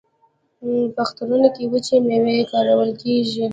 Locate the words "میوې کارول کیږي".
2.07-3.45